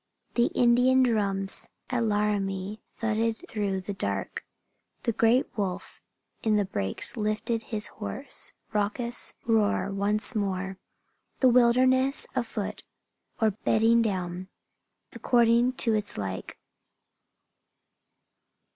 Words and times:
The 0.33 0.47
Indian 0.55 1.03
drums 1.03 1.69
at 1.91 2.03
Laramie 2.03 2.81
thudded 2.95 3.45
through 3.47 3.81
the 3.81 3.93
dark. 3.93 4.43
The 5.03 5.11
great 5.11 5.55
wolf 5.55 6.01
in 6.41 6.55
the 6.55 6.65
breaks 6.65 7.17
lifted 7.17 7.61
his 7.61 7.85
hoarse, 7.85 8.51
raucous 8.73 9.35
roar 9.45 9.91
once 9.91 10.33
more. 10.33 10.79
The 11.39 11.49
wilderness 11.49 12.25
was 12.35 12.45
afoot 12.47 12.83
or 13.39 13.51
bedding 13.51 14.01
down, 14.01 14.47
according 15.13 15.73
to 15.73 15.93
its 15.93 16.17
like. 16.17 16.57